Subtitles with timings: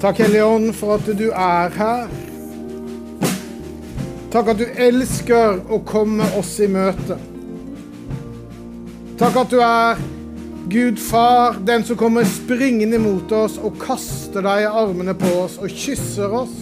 [0.00, 2.06] Takk, Hellige Ånd, for at du er her.
[4.32, 7.18] Takk at du elsker å komme oss i møte.
[9.20, 10.00] Takk at du er
[10.72, 15.60] Gud far, den som kommer springende mot oss og kaster deg i armene på oss
[15.60, 16.56] og kysser oss.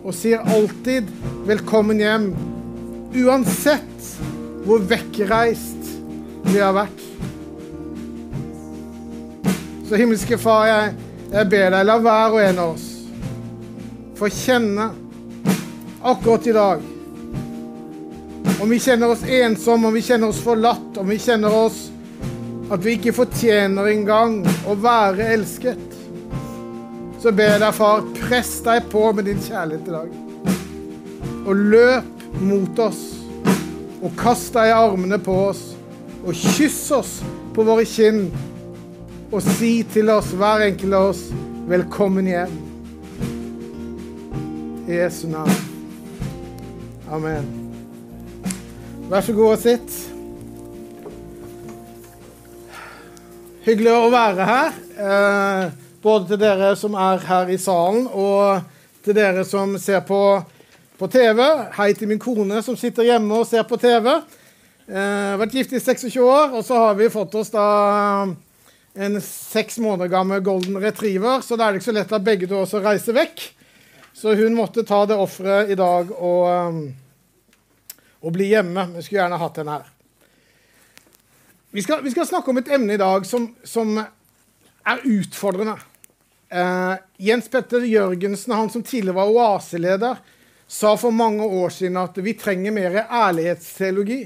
[0.00, 1.12] Og sier alltid
[1.44, 2.32] 'velkommen hjem',
[3.20, 4.12] uansett
[4.64, 5.92] hvor vekkreist
[6.48, 7.00] vi har vært.
[9.84, 11.03] Så himmelske Far, jeg,
[11.34, 12.90] jeg ber deg, la hver og en av oss
[14.14, 14.90] få kjenne
[16.04, 16.84] akkurat i dag
[18.62, 21.88] om vi kjenner oss ensomme, om vi kjenner oss forlatt, om vi kjenner oss
[22.72, 24.38] at vi ikke fortjener engang
[24.70, 25.82] å være elsket,
[27.20, 30.14] så ber jeg deg, far, press deg på med din kjærlighet i dag.
[31.44, 33.02] Og løp mot oss,
[34.00, 35.66] og kast deg i armene på oss,
[36.24, 37.18] og kyss oss
[37.56, 38.28] på våre kinn
[39.34, 41.20] og si til oss, hver enkelt av oss,
[41.66, 42.52] velkommen hjem.
[44.86, 45.56] I Jesu navn.
[47.10, 47.48] Amen.
[49.10, 49.96] Vær så god og sitt.
[53.66, 54.78] Hyggelig å være her.
[55.02, 55.66] Eh,
[56.04, 58.62] både til dere som er her i salen, og
[59.02, 60.22] til dere som ser på,
[61.00, 61.42] på TV.
[61.74, 64.12] Hei til min kone som sitter hjemme og ser på TV.
[64.86, 67.66] Eh, vært gift i 26 år, og så har vi fått oss da
[68.94, 72.48] en seks måneder gammel golden retriever, så da er det ikke så lett at begge
[72.50, 73.42] to også reiser vekk.
[74.14, 76.84] Så hun måtte ta det offeret i dag og, um,
[78.22, 78.86] og bli hjemme.
[78.94, 79.88] Vi skulle gjerne hatt henne her.
[81.74, 85.74] Vi skal, vi skal, snakke om et emne i dag som, som er utfordrende.
[86.54, 90.22] Uh, Jens Petter Jørgensen, han som tidligere var oaseleder,
[90.70, 94.20] sa for mange år siden at vi trenger mer ærlighetsteologi.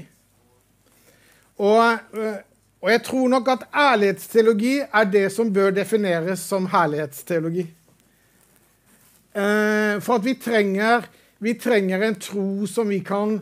[1.57, 1.81] Og
[2.13, 2.37] uh,
[2.79, 7.65] og jeg tror nok at ærlighetsteologi er det som bør defineres som herlighetsteologi.
[9.35, 11.09] Eh, for at vi trenger,
[11.43, 13.35] vi trenger, en tro som vi kan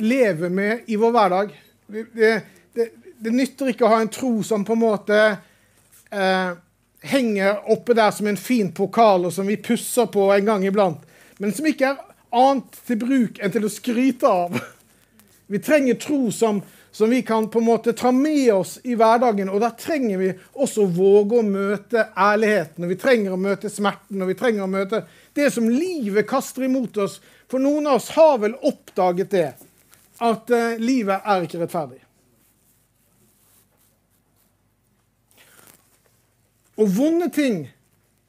[0.00, 1.52] leve med i vår hverdag.
[1.86, 2.32] Det,
[2.74, 2.88] det,
[3.20, 6.50] det nytter ikke å ha en tro som på en måte eh,
[7.00, 11.04] henger oppe der som en fin pokal, og som vi pusser på en gang iblant,
[11.38, 12.02] men som ikke er
[12.36, 14.56] annet til bruk enn til å skryte av.
[15.50, 16.60] Vi trenger tro som,
[16.92, 19.48] som vi kan på en måte ta med oss i hverdagen.
[19.48, 23.70] Og da trenger vi også å våge å møte ærligheten, og vi trenger å møte
[23.70, 25.04] smerten, og vi trenger å møte
[25.38, 27.20] det som livet kaster imot oss.
[27.50, 29.48] For noen av oss har vel oppdaget det,
[30.20, 32.02] at uh, livet er ikke rettferdig.
[36.80, 37.64] Og vonde ting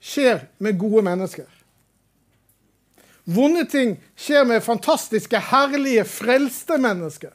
[0.03, 1.47] skjer med gode mennesker.
[3.31, 7.31] Vonde ting skjer med fantastiske, herlige, frelste mennesker.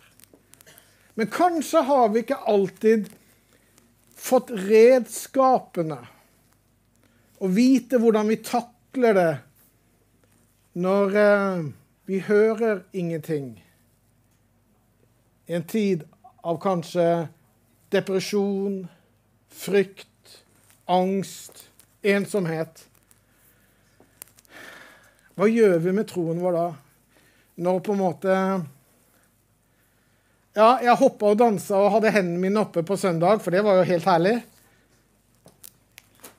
[1.17, 3.09] Men kanskje har vi ikke alltid
[4.17, 5.99] fått redskapene
[7.41, 9.33] og vite hvordan vi takler det
[10.77, 11.65] når eh,
[12.09, 13.55] vi hører ingenting.
[15.49, 16.05] I en tid
[16.45, 17.07] av kanskje
[17.93, 18.83] depresjon,
[19.49, 20.43] frykt,
[20.85, 21.65] angst,
[22.05, 22.85] ensomhet.
[25.37, 26.67] Hva gjør vi med troen vår da?
[27.65, 28.37] Når på en måte
[30.57, 33.81] ja, jeg hoppa og dansa og hadde hendene mine oppe på søndag, for det var
[33.81, 34.37] jo helt herlig.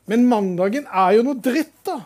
[0.07, 1.99] Men mandagen er jo noe dritt, da.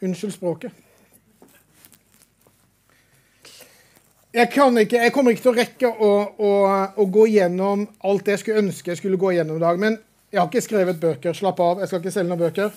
[0.00, 0.72] Unnskyld språket.
[4.32, 6.50] Jeg, ikke, jeg, kommer ikke til å rekke å, å,
[7.02, 9.80] å, gå gjennom alt jeg skulle ønske jeg skulle gå gjennom i dag.
[9.82, 9.98] Men
[10.30, 11.34] jeg har ikke skrevet bøker.
[11.34, 12.70] Slapp av, jeg skal ikke selge noen bøker.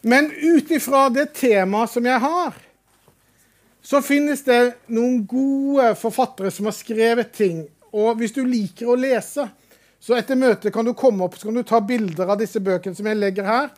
[0.00, 2.54] Men ut ifra det temaet som jeg har,
[3.82, 4.60] så finnes det
[4.92, 7.64] noen gode forfattere som har skrevet ting.
[7.92, 9.48] Og hvis du liker å lese,
[10.00, 12.96] så etter møtet kan du komme opp så kan du ta bilder av disse bøkene
[12.96, 13.72] som jeg legger her,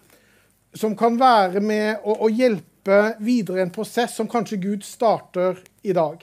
[0.74, 5.94] som kan være med å, å hjelpe videre en prosess som kanskje Gud starter i
[5.96, 6.22] dag.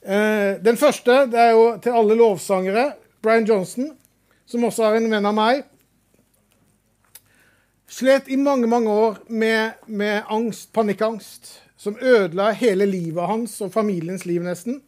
[0.00, 2.86] Eh, den første det er jo til alle lovsangere.
[3.20, 3.90] Brian Johnson,
[4.48, 5.66] som også er en venn av meg
[7.90, 13.72] slet i mange mange år med, med angst, panikkangst, som ødela hele livet hans og
[13.72, 14.82] familiens liv nesten.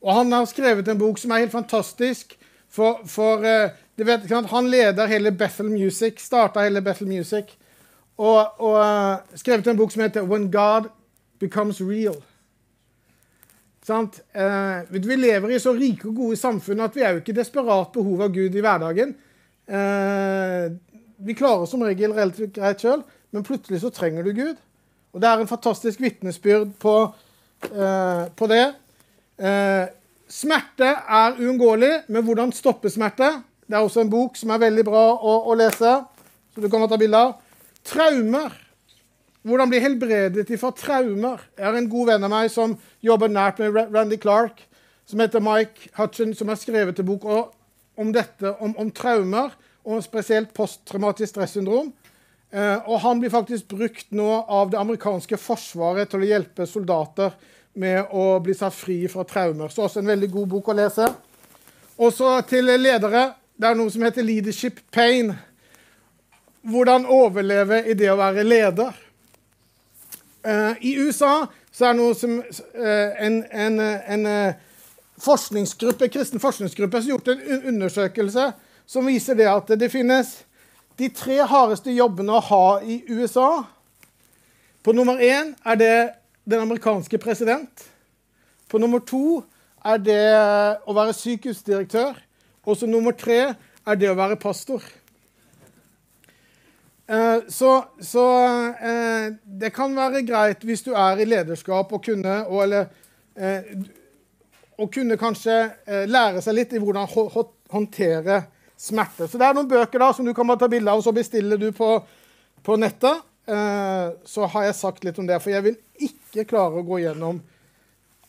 [0.00, 2.36] Og han har skrevet en bok som er helt fantastisk.
[2.68, 7.44] For, for uh, vet, Han leder hele Bethel Music, starta hele Bethel Music.
[8.16, 10.88] Og, og uh, skrevet en bok som heter 'When God
[11.38, 12.22] Becomes Real'.
[13.88, 17.92] Uh, vi lever i så rike og gode samfunn at vi er jo ikke desperat
[17.92, 19.14] behov av Gud i hverdagen.
[21.16, 23.02] Vi klarer som regel relativt greit sjøl,
[23.32, 24.56] men plutselig så trenger du Gud.
[25.16, 26.96] Og det er en fantastisk vitnesbyrd på,
[27.70, 28.74] eh, på, det.
[29.38, 29.86] Eh,
[30.28, 33.30] Smerte er uunngåelig, men hvordan stoppe smerte?
[33.66, 35.92] Det er også en bok som er veldig bra å, å lese,
[36.52, 37.36] så du kan ta bilde av.
[37.86, 38.52] Traumer.
[39.46, 41.44] Hvordan bli helbredet fra traumer.
[41.56, 44.58] Jeg har en god venn av meg som jobber nært med Randy Clark,
[45.06, 47.24] som heter Mike Hutchin, som har skrevet en bok
[47.96, 49.54] om dette, om, om traumer,
[49.86, 51.92] og spesielt posttraumatisk stressyndrom.
[52.50, 57.34] Eh, og han blir faktisk brukt nå av det amerikanske forsvaret til å hjelpe soldater
[57.78, 59.70] med å bli satt fri fra traumer.
[59.70, 61.08] Så også en veldig god bok å lese.
[61.96, 63.30] Og så til ledere.
[63.56, 65.34] Det er noe som heter 'leadership pain'.
[66.66, 68.92] Hvordan overleve i det å være leder.
[70.46, 74.26] Uh, I USA så er det noe som uh, en, en, en
[75.18, 78.52] forskningsgruppe, kristen forskningsgruppe som har gjort en undersøkelse
[78.86, 80.32] som viser det at det finnes
[80.96, 83.66] de tre hardeste jobbene å ha i USA.
[84.82, 85.96] På nummer én er det
[86.46, 87.84] den amerikanske president.
[88.70, 89.42] På nummer to
[89.86, 90.22] er det
[90.86, 92.14] å være sykehusdirektør.
[92.66, 93.40] Og så nummer tre
[93.86, 94.82] er det å være pastor.
[97.06, 98.24] Eh, så, så
[98.74, 102.88] eh, det kan være greit hvis du er i lederskap og kunne og, eller,
[103.38, 103.68] eh,
[104.74, 105.54] og kunne kanskje
[106.10, 107.06] lære seg litt i hvordan
[107.70, 108.40] håndtere
[108.76, 109.28] smerte.
[109.28, 111.60] Så det er noen bøker da som du kan ta bilde av, og så bestiller
[111.60, 111.90] du på,
[112.62, 113.24] på nettet.
[114.26, 117.38] Så har jeg sagt litt om det, for jeg vil ikke klare å gå gjennom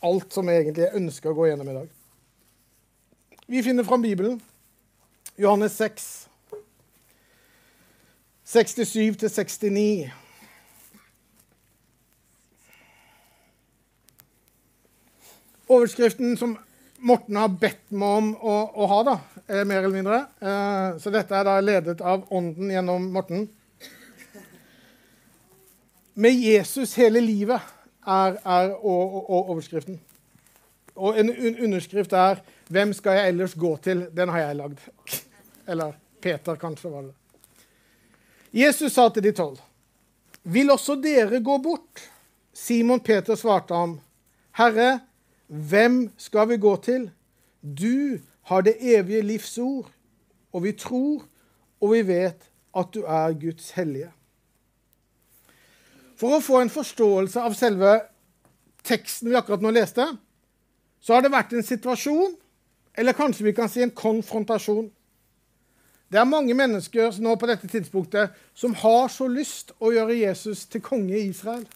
[0.06, 1.88] alt som jeg egentlig ønsker å gå gjennom i dag.
[3.48, 4.38] Vi finner fram Bibelen.
[5.38, 6.28] Johannes 6,
[8.46, 10.10] 67-69.
[15.68, 16.56] Overskriften som
[16.98, 19.14] Morten har bedt meg om å, å ha, da,
[19.62, 20.18] mer eller mindre.
[20.42, 23.46] Eh, så dette er da ledet av Ånden gjennom Morten.
[26.18, 27.62] Med Jesus hele livet
[28.02, 30.00] er, er overskriften.
[30.98, 34.78] Og en underskrift er 'Hvem skal jeg ellers gå til?' Den har jeg lagd.
[35.66, 36.90] Eller Peter, kanskje.
[36.90, 37.14] var det.
[38.52, 39.58] Jesus sa til de tolv,
[40.42, 42.10] 'Vil også dere gå bort?'
[42.52, 44.00] Simon Peter svarte ham,
[44.52, 45.00] 'Herre,
[45.48, 47.10] hvem skal vi gå til?'
[47.62, 49.90] 'Du har det evige livs ord,
[50.52, 51.24] og vi tror
[51.80, 54.12] og vi vet at du er Guds hellige.'
[56.16, 58.00] For å få en forståelse av selve
[58.84, 60.06] teksten vi akkurat nå leste,
[61.00, 62.34] så har det vært en situasjon,
[62.98, 64.90] eller kanskje vi kan si en konfrontasjon.
[66.10, 70.64] Det er mange mennesker nå på dette tidspunktet som har så lyst å gjøre Jesus
[70.66, 71.66] til konge i Israel.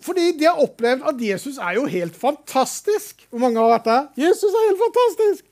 [0.00, 3.26] Fordi de har opplevd at Jesus er jo helt fantastisk.
[3.30, 4.06] Hvor mange har vært der?
[4.26, 5.46] Jesus er helt fantastisk!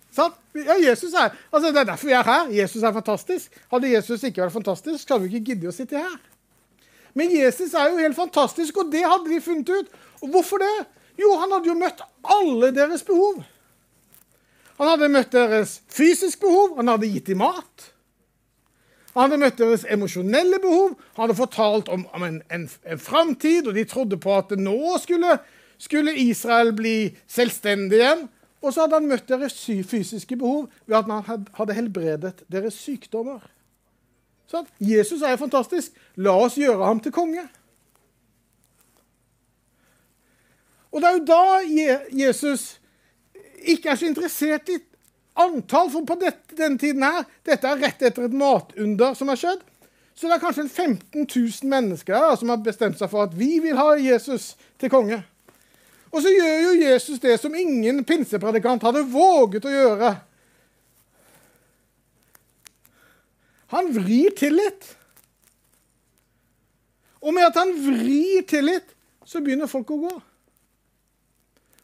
[0.59, 2.49] Ja, Jesus er, altså Det er derfor vi er her.
[2.51, 3.59] Jesus er fantastisk.
[3.71, 6.17] Hadde Jesus ikke vært fantastisk, så hadde vi ikke giddet å sitte her.
[7.15, 9.93] Men Jesus er jo helt fantastisk, og det hadde de funnet ut.
[10.23, 10.75] Og hvorfor det?
[11.19, 12.03] Jo, han hadde jo møtt
[12.35, 13.41] alle deres behov.
[14.79, 17.89] Han hadde møtt deres fysiske behov, han hadde gitt dem mat.
[19.19, 23.67] Han hadde møtt deres emosjonelle behov, han hadde fortalt om, om en, en, en framtid,
[23.67, 25.33] og de trodde på at nå skulle,
[25.75, 28.23] skulle, Israel bli selvstendig igjen.
[28.63, 29.57] Og så hadde han møtt deres
[29.91, 33.43] fysiske behov ved at han hadde helbredet deres sykdommer.
[34.47, 35.99] Så Jesus er fantastisk.
[36.15, 37.43] La oss gjøre ham til konge.
[40.95, 41.43] Og det er jo da
[42.23, 42.77] Jesus
[43.67, 44.79] ikke er så interessert i
[45.39, 45.91] antall.
[45.91, 49.65] som på dette, denne tiden her, dette er rett etter et matunder som har skjedd.
[50.19, 53.61] Så det er kanskje 15 000 mennesker der, som har bestemt seg for at vi
[53.63, 55.21] vil ha Jesus til konge.
[56.11, 60.13] Og så gjør jo Jesus det som ingen pinsepredikant hadde våget å gjøre.
[63.77, 64.89] Han vrir til litt.
[67.21, 68.95] Og med at han vrir til litt,
[69.29, 70.15] så begynner folk å gå.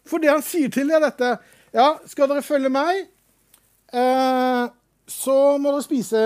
[0.09, 1.37] For det han sier til er dette
[1.75, 3.09] Ja, skal dere følge meg,
[3.95, 4.67] eh,
[5.07, 6.21] så må dere spise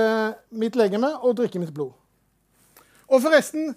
[0.51, 1.93] mitt legeme og drikke mitt blod.
[3.09, 3.73] Og forresten,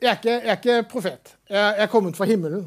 [0.00, 1.34] jeg er ikke, jeg er ikke profet.
[1.48, 2.64] Jeg, jeg er kommet fra himmelen.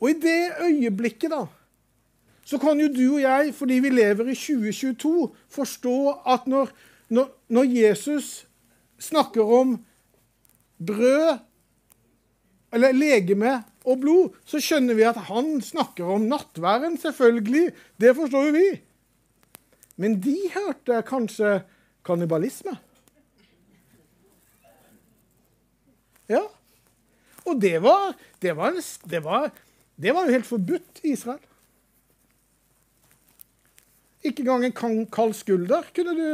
[0.00, 1.46] Og i det øyeblikket, da
[2.44, 5.96] så kan jo du og jeg, fordi vi lever i 2022, forstå
[6.28, 6.68] at når,
[7.08, 8.46] når, når Jesus
[9.00, 9.78] snakker om
[10.86, 11.38] brød,
[12.72, 17.74] eller legeme og blod, så skjønner vi at han snakker om nattværen, selvfølgelig.
[18.00, 18.68] Det forstår jo vi.
[20.00, 21.58] Men de hørte kanskje
[22.04, 22.74] kannibalisme.
[26.32, 26.42] Ja.
[27.44, 28.78] Og det var, det var,
[29.10, 29.50] det var,
[30.00, 31.42] det var jo helt forbudt i Israel.
[34.24, 36.28] Ikke engang en kald skulder kunne du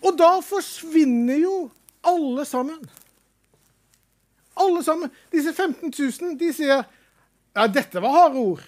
[0.00, 1.54] Og da forsvinner jo
[2.06, 2.80] alle sammen.
[4.60, 5.12] Alle sammen.
[5.32, 6.84] Disse 15 000 de sier
[7.54, 8.62] ja, dette var harde ord.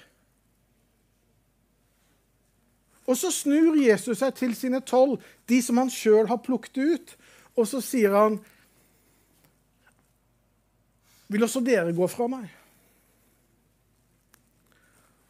[3.06, 5.18] Og så snur Jesus seg til sine tolv,
[5.50, 7.14] de som han sjøl har plukket ut,
[7.58, 8.40] og så sier han
[11.32, 12.50] Vil også dere gå fra meg?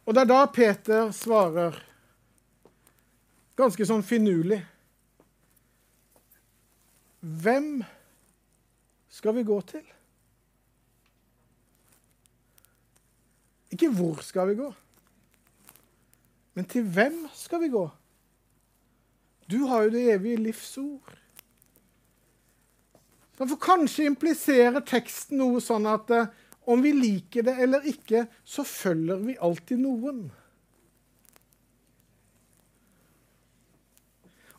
[0.03, 1.77] Og det er da Peter svarer,
[3.55, 4.59] ganske sånn finurlig
[7.23, 7.83] Hvem
[9.07, 9.83] skal vi gå til?
[13.71, 14.67] Ikke hvor skal vi gå,
[16.53, 17.87] men til hvem skal vi gå?
[19.49, 21.15] Du har jo det evige livsord.
[23.33, 26.29] For kanskje impliserer teksten noe sånn at eh,
[26.69, 30.21] om vi liker det eller ikke, så følger vi alltid noen.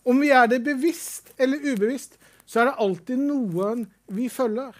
[0.04, 4.74] Om vi er det bevisst eller ubevisst, så er det alltid noen vi følger.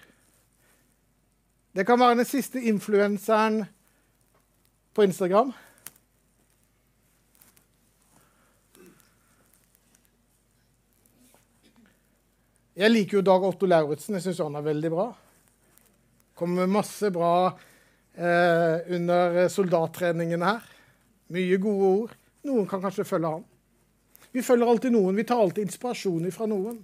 [1.75, 3.65] Det kan være den siste influenseren
[4.95, 5.51] på Instagram.
[12.75, 14.17] Jeg liker jo Dag Otto Lauritzen.
[14.19, 15.09] Jeg syns han er veldig bra.
[16.35, 20.65] Kommer med masse bra eh, under soldattreningene her.
[21.35, 22.17] Mye gode ord.
[22.47, 23.45] Noen kan kanskje følge han.
[24.35, 25.15] Vi følger alltid noen.
[25.15, 26.83] Vi tar alltid inspirasjon fra noen.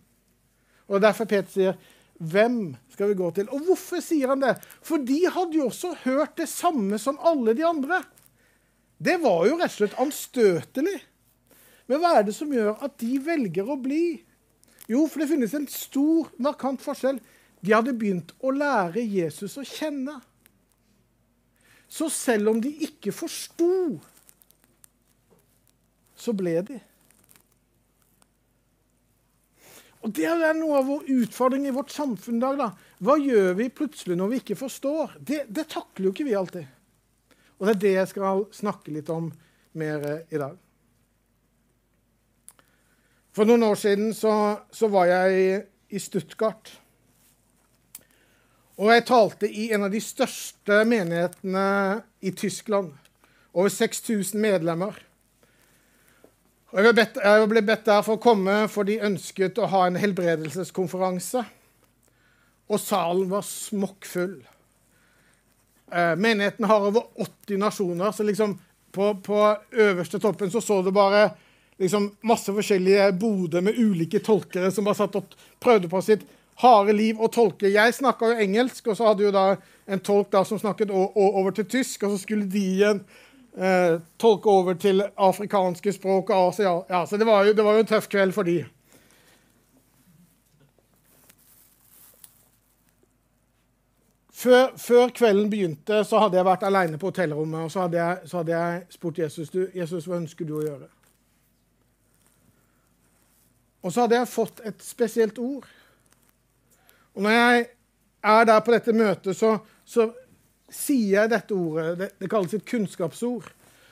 [0.90, 1.74] Og Derfor Peter sier,
[2.18, 4.56] 'Hvem skal vi gå til?' Og hvorfor sier han det?
[4.82, 8.02] For de hadde jo også hørt det samme som alle de andre.
[8.98, 11.00] Det var jo rett og slett anstøtelig.
[11.88, 14.22] Men hva er det som gjør at de velger å bli?
[14.88, 17.20] Jo, for det finnes en stor, markant forskjell.
[17.62, 20.20] De hadde begynt å lære Jesus å kjenne.
[21.88, 23.98] Så selv om de ikke forsto,
[26.14, 26.78] så ble de.
[30.00, 32.56] Og Det er noe av vår utfordring i vårt samfunn i dag.
[32.58, 32.70] da.
[33.04, 35.18] Hva gjør vi plutselig når vi ikke forstår?
[35.20, 36.66] Det, det takler jo ikke vi alltid.
[37.58, 39.28] Og det er det jeg skal snakke litt om
[39.76, 40.56] mer i dag.
[43.36, 44.32] For noen år siden så,
[44.72, 45.60] så var jeg
[45.92, 46.72] i Stuttgart.
[48.80, 52.94] Og jeg talte i en av de største menighetene i Tyskland.
[53.52, 54.96] Over 6000 medlemmer.
[56.70, 59.68] Og jeg, ble bedt, jeg ble bedt der for å komme, for de ønsket å
[59.72, 61.42] ha en helbredelseskonferanse.
[62.70, 64.36] Og salen var smokkfull.
[65.90, 68.54] Eh, menigheten har over 80 nasjoner, så liksom
[68.94, 69.38] på, på
[69.72, 71.32] øverste toppen så, så du bare
[71.80, 76.22] liksom masse forskjellige boder med ulike tolkere som bare satt og prøvde på sitt
[76.60, 77.70] harde liv å tolke.
[77.72, 79.44] Jeg snakka jo engelsk, og så hadde jo da
[79.90, 83.02] en tolk da som snakket over til tysk, og så skulle de igjen
[83.60, 86.74] eh, tolke over til afrikanske språk og Asia.
[86.90, 88.64] Ja, så det var, jo, det var jo en tøff kveld for de.
[94.40, 98.30] Før, før, kvelden begynte, så hadde jeg vært alene på hotellrommet og så hadde jeg,
[98.30, 100.88] så hadde jeg spurt Jesus du, Jesus, hva ønsker du å gjøre.
[103.84, 105.68] Og så hadde jeg fått et spesielt ord.
[107.12, 107.66] Og når jeg
[108.32, 110.08] er der på dette møtet, så, så
[110.70, 111.98] sier jeg dette ordet.
[111.98, 113.48] Det, det, kalles et kunnskapsord.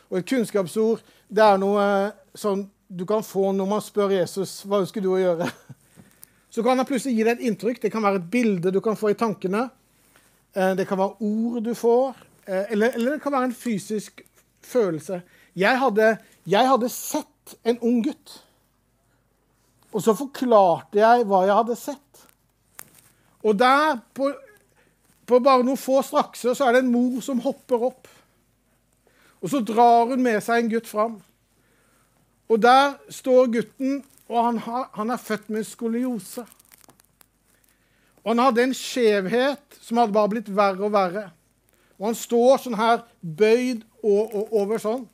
[0.09, 1.85] Og et kunnskapsord det er noe
[2.39, 5.49] sånn du kan få når man spør Jesus hva ønsker du å gjøre.
[6.55, 7.83] Så kan han plutselig gi deg et inntrykk.
[7.83, 9.67] Det kan være et bilde du kan få i tankene.
[10.57, 12.17] Eh, det kan være ord du får.
[12.47, 14.23] Eh, eller, eller det kan være en fysisk
[14.65, 15.21] følelse.
[15.59, 16.15] Jeg hadde,
[16.49, 18.39] jeg hadde sett en ung gutt.
[19.93, 22.25] Og så forklarte jeg hva jeg hadde sett.
[23.45, 24.33] Og der, på
[25.29, 28.09] på bare noen få strakser så er det en mor som hopper opp.
[29.39, 31.19] Og så drar hun med seg en gutt fram.
[32.49, 36.45] Og der står gutten, og han, har, han er født med skoliose.
[38.25, 41.29] Og han hadde en skjevhet som hadde bare blitt verre og verre.
[41.99, 45.07] Og han står sånn her bøyd og, og, over sånn.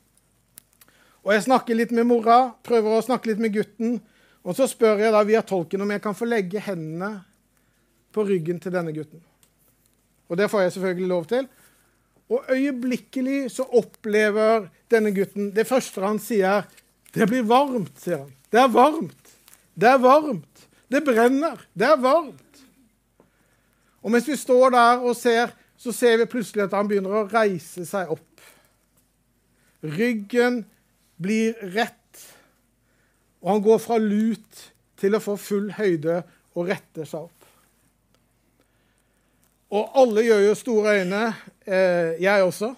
[1.25, 3.97] Og jeg snakker litt med mora, prøver å snakke litt med gutten.
[4.45, 7.17] Og så spør jeg da via tolken om jeg kan få legge hendene
[8.13, 9.23] på ryggen til denne gutten.
[10.29, 11.47] Og det får jeg selvfølgelig lov til.
[12.29, 16.63] Og øyeblikkelig så opplever denne gutten Det første han sier,
[17.13, 18.33] 'Det blir varmt', sier han.
[18.51, 19.27] 'Det er varmt.
[19.75, 20.67] Det er varmt.
[20.91, 21.57] Det brenner.
[21.73, 22.45] Det er varmt'.
[24.01, 27.27] Og mens vi står der og ser, så ser vi plutselig at han begynner å
[27.27, 28.41] reise seg opp.
[29.83, 30.65] Ryggen
[31.21, 32.21] blir rett,
[33.41, 36.23] og han går fra lut til å få full høyde
[36.55, 37.34] og retter seg opp.
[39.75, 41.21] Og alle gjør jo store øyne.
[41.67, 42.73] Eh, jeg også.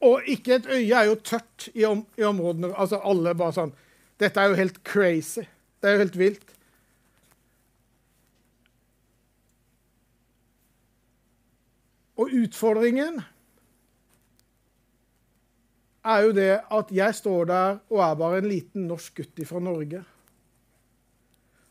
[0.00, 2.72] Og ikke et øye er jo tørt i, om, i, områdene.
[2.76, 3.74] Altså alle bare sånn
[4.20, 5.44] Dette er jo helt crazy.
[5.80, 6.54] Det er jo helt vilt.
[12.20, 13.22] Og utfordringen
[16.04, 19.62] er jo det at jeg står der og er bare en liten norsk gutt fra
[19.64, 20.02] Norge.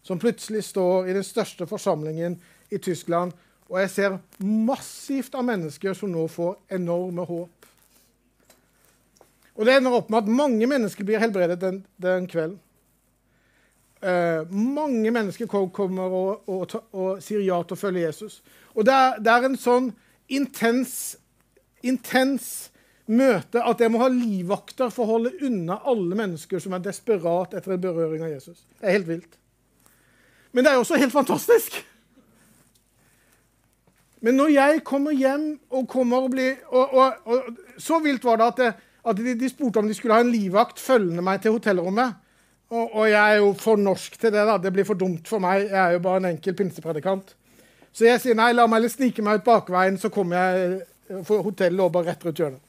[0.02, 2.40] Som plutselig står i den største forsamlingen
[2.74, 3.34] i Tyskland
[3.70, 7.68] og jeg ser massivt av mennesker som nå får enorme håp.
[9.60, 12.58] Og det ender opp med at mange mennesker blir helbredet den, den kvelden.
[14.00, 18.40] Uh, mange mennesker kommer og, og, og, sier ja til å følge Jesus.
[18.72, 19.90] Og det er, det er en sånn
[20.32, 20.94] intens,
[21.84, 22.70] intens
[23.10, 27.58] møte at jeg må ha livvakter for å holde unna alle mennesker som er desperat
[27.60, 28.64] etter en berøring av Jesus.
[28.80, 29.38] Det er helt vilt.
[30.56, 31.82] Men det er også helt fantastisk.
[34.22, 38.48] Men når jeg kommer hjem og kommer og blir og, og, Så vilt var det
[38.48, 38.72] at, det,
[39.08, 42.18] at de, de, spurte om de skulle ha en livvakt følgende meg til hotellrommet.
[42.70, 44.46] Og, og, jeg er jo for norsk til det.
[44.46, 44.58] da.
[44.58, 45.70] Det blir for dumt for meg.
[45.70, 47.36] Jeg er jo bare en enkel pinsepredikant.
[47.92, 51.42] Så jeg sier nei, la meg heller snike meg ut bakveien, så kommer jeg For
[51.42, 52.62] hotellet og bare rett rundt hjørnet.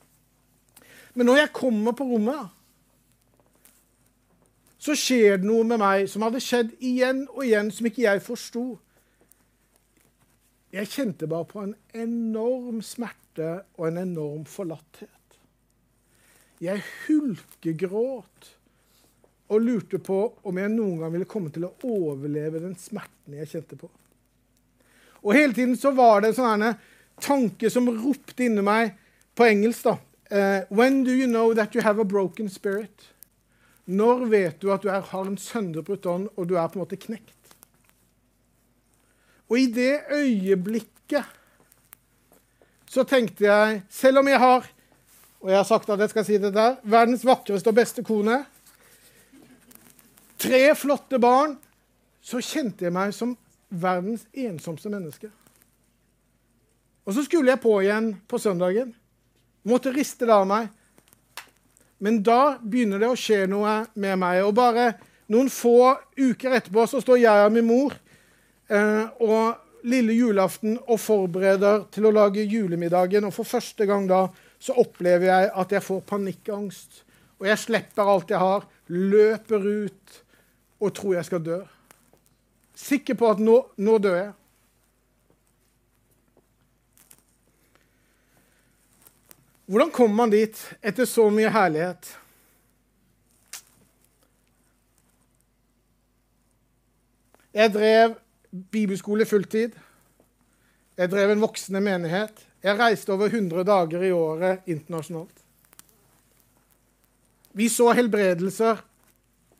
[1.12, 2.46] Men når jeg kommer på rommet,
[4.80, 8.22] så skjer det noe med meg som hadde skjedd igjen og igjen, som ikke jeg
[8.24, 8.64] forsto.
[10.70, 15.08] Jeg kjente bare på en enorm smerte og en enorm forlatthet.
[16.62, 18.50] Jeg hulkegråt
[19.50, 23.50] og lurte på om jeg noen gang ville komme til å overleve den smerten jeg
[23.50, 23.90] kjente på.
[25.24, 26.66] Og hele tiden så var det en sånn
[27.20, 28.94] tanke som ropte inni meg
[29.34, 29.88] på engelsk.
[29.90, 29.96] da.
[30.30, 33.10] Uh, when do you know that you have a broken spirit?
[33.90, 37.00] Når vet du at du har en sønderbrutt ånd, og du er på en måte
[37.00, 37.39] knekt?
[39.50, 41.36] Og i det øyeblikket
[42.90, 44.68] så tenkte jeg Selv om jeg har
[45.40, 48.42] og jeg har sagt at jeg skal si det der, verdens vakreste og beste kone
[50.40, 51.54] tre flotte barn,
[52.20, 53.34] så kjente jeg meg som
[53.68, 55.30] verdens ensomste menneske.
[57.04, 58.92] Og så skulle jeg på igjen på søndagen.
[59.68, 60.68] Måtte riste det av meg.
[62.00, 64.42] Men da begynner det å skje noe med meg.
[64.46, 64.94] Og bare
[65.32, 67.96] noen få uker etterpå så står jeg og min mor
[68.70, 73.26] og lille julaften og forbereder til å lage julemiddagen.
[73.26, 74.26] Og for første gang da
[74.60, 77.02] så opplever jeg at jeg får panikkangst.
[77.40, 80.20] Og jeg slipper alt jeg har, løper ut
[80.80, 81.60] og tror jeg skal dø.
[82.76, 84.32] Sikker på at nå, nå dør jeg.
[89.70, 92.08] Hvordan kommer man dit etter så mye herlighet?
[97.54, 98.16] Jeg drev
[98.50, 99.76] bibelskole fulltid.
[100.96, 102.46] Jeg drev en voksende menighet.
[102.62, 105.36] Jeg reiste over 100 dager i året internasjonalt.
[107.52, 108.82] Vi så helbredelser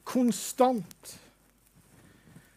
[0.04, 1.16] konstant.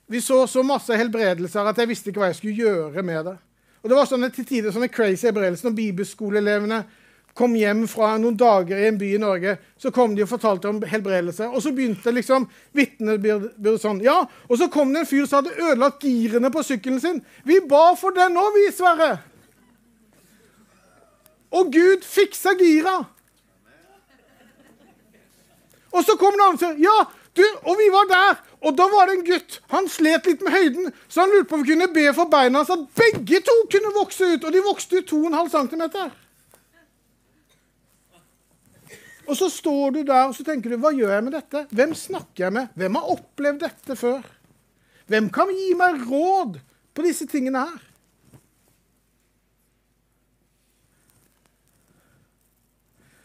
[0.08, 3.38] Vi så så masse helbredelser at jeg visste ikke hva jeg skulle gjøre med det.
[3.84, 6.84] Og Det var sånne til tider sånne crazy helbredelser når bibelskoleelevene
[7.34, 9.56] kom hjem fra noen dager i en by i Norge.
[9.82, 11.48] Så kom de og fortalte om helbredelse.
[11.50, 12.46] Og så begynte liksom
[12.78, 14.04] vitnebyrdet sånn.
[14.06, 17.22] Ja, Og så kom det en fyr som hadde ødelagt girene på sykkelen sin.
[17.44, 19.18] Vi ba for den nå, vi, Sverre.
[21.54, 23.04] Og Gud fiksa gira.
[25.94, 26.96] Og så kom det andre ja,
[27.38, 29.60] du, og vi var der, og da var det en gutt.
[29.74, 32.62] Han slet litt med høyden, så han lurte på om vi kunne be for beina
[32.62, 34.46] hans at begge to kunne vokse ut.
[34.46, 35.84] Og de vokste ut 2,5 cm.
[39.24, 41.64] Og så står du der og så tenker du, hva gjør jeg med dette?
[41.72, 42.74] Hvem snakker jeg med?
[42.76, 44.26] Hvem har opplevd dette før?
[45.08, 46.60] Hvem kan gi meg råd
[46.94, 47.82] på disse tingene her?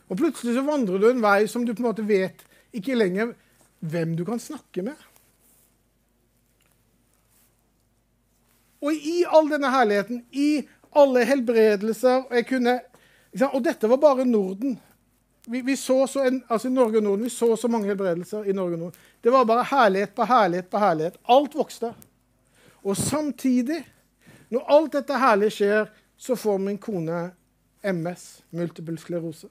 [0.08, 3.34] Og plutselig så vandrer du en vei som du på en måte vet ikke lenger
[3.84, 4.96] hvem du kan snakke med.
[8.78, 10.62] Og i all denne herligheten, i
[10.96, 12.78] alle helbredelser Og, kunne,
[13.50, 14.78] og dette var bare Norden.
[15.48, 18.52] Vi, vi, så så en, altså Norge og Norden, vi så så mange helbredelser i
[18.52, 19.04] Norge og Norden.
[19.24, 21.16] Det var bare herlighet på herlighet på herlighet.
[21.24, 21.92] Alt vokste.
[22.84, 23.80] Og samtidig,
[24.52, 27.30] når alt dette herlige skjer, så får min kone
[27.82, 29.48] MS, multiple sklerose.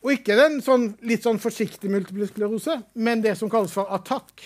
[0.00, 4.42] Og ikke den sånn, litt sånn forsiktig multiple sklerose, men det som kalles for attakk.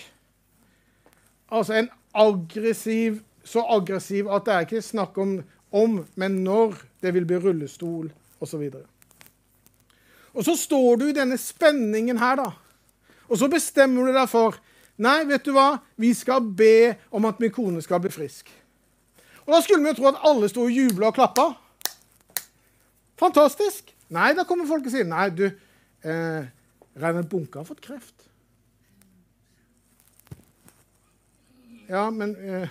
[1.49, 5.35] Altså en aggressiv Så aggressiv at det er ikke snakk om
[5.75, 8.09] om, men når det vil bli rullestol
[8.43, 8.63] osv.
[10.33, 12.51] Og, så står du i denne spenningen her, da.
[13.27, 14.61] Og så bestemmer du deg for
[14.95, 15.81] Nei, vet du hva?
[15.99, 18.47] Vi skal be om at min kone skal bli frisk.
[19.43, 21.49] Og Da skulle vi jo tro at alle sto og jubla og klappa.
[23.19, 23.91] Fantastisk.
[24.15, 25.49] Nei, da kommer folk og sier nei, du,
[26.07, 26.47] eh,
[26.95, 28.23] Reinhard Bunke har fått kreft.
[31.89, 32.69] Ja, men eh,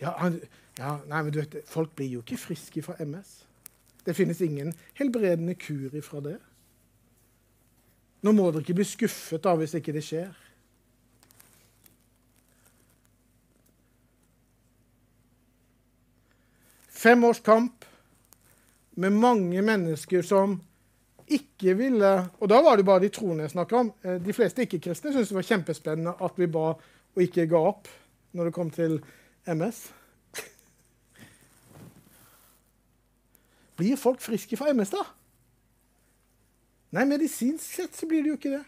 [0.00, 0.40] Ja, han,
[0.78, 3.38] ja, nei, men du vet, Folk blir jo ikke friske fra MS.
[4.06, 6.36] Det finnes ingen helbredende kur ifra det.
[8.22, 10.30] Nå må dere ikke bli skuffet da hvis ikke det skjer.
[16.96, 17.84] Fem års kamp
[18.96, 20.56] med mange mennesker som
[21.26, 23.88] ikke ville Og da var det bare de troende jeg snakka om.
[24.02, 26.68] Eh, de fleste ikke-kristne syntes det var kjempespennende at vi ba
[27.16, 27.88] og ikke ga opp
[28.36, 29.00] når det kom til
[29.50, 29.88] MS.
[33.76, 35.04] Blir folk friske fra MS, da?
[36.96, 38.64] Nei, medisinsk sett så blir det jo ikke det.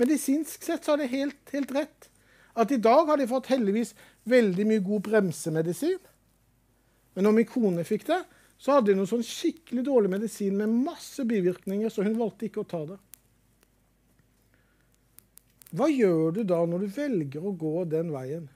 [0.00, 2.08] Medisinsk sett så er det helt, helt rett.
[2.56, 3.94] At i dag har de fått heldigvis
[4.28, 6.00] veldig mye god bremsemedisin.
[7.12, 8.22] Men når min kone fikk det,
[8.62, 12.62] så hadde de noe sånn skikkelig dårlig medisin med masse bivirkninger, så hun valgte ikke
[12.62, 12.98] å ta det.
[15.72, 18.46] Hva gjør du da når du velger å gå den veien?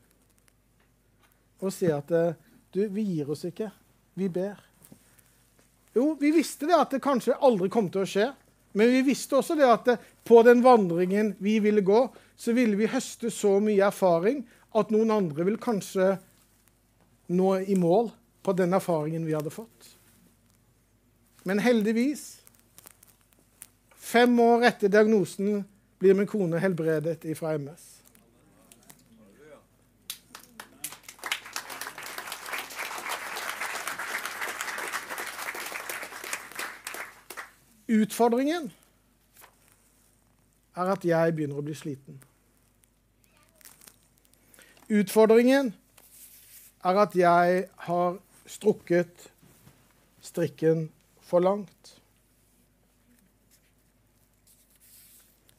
[1.64, 3.70] Og si at du, vi gir oss ikke,
[4.20, 4.60] vi ber.
[5.96, 8.28] Jo, vi visste det at det kanskje aldri kom til å skje.
[8.76, 9.96] Men vi visste også det at det,
[10.28, 12.02] på den vandringen vi ville gå,
[12.36, 14.42] så ville vi høste så mye erfaring
[14.76, 16.18] at noen andre vil kanskje
[17.32, 18.10] nå i mål
[18.44, 19.94] på den erfaringen vi hadde fått.
[21.48, 22.42] Men heldigvis,
[23.96, 25.62] fem år etter diagnosen,
[25.96, 27.95] blir min kone helbredet fra MS.
[37.88, 38.72] Utfordringen
[40.76, 42.18] er at jeg begynner å bli sliten.
[44.90, 45.70] Utfordringen
[46.86, 49.28] er at jeg har strukket
[50.22, 50.88] strikken
[51.26, 51.94] for langt.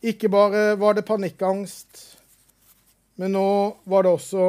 [0.04, 2.04] Ikke bare var det panikkangst,
[3.16, 3.48] men nå
[3.90, 4.46] var det også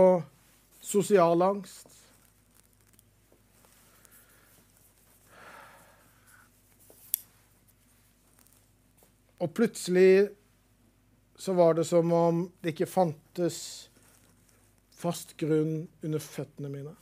[0.84, 1.97] sosial angst.
[9.38, 10.28] Og plutselig
[11.38, 13.58] så var det som om det ikke fantes
[14.98, 16.94] fast grunn under føttene mine.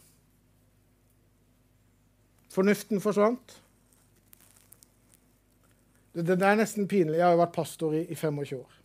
[2.52, 3.56] Fornuften forsvant.
[6.16, 7.18] Det, det, er nesten pinlig.
[7.18, 8.78] Jeg har jo vært pastor i, i 25 år.